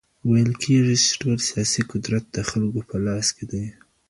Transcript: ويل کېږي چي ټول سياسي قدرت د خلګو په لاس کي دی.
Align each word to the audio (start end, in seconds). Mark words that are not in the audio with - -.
ويل 0.29 0.51
کېږي 0.63 0.95
چي 1.03 1.11
ټول 1.21 1.37
سياسي 1.49 1.81
قدرت 1.91 2.23
د 2.29 2.37
خلګو 2.49 2.81
په 2.89 2.97
لاس 3.05 3.27
کي 3.35 3.45
دی. 3.51 3.65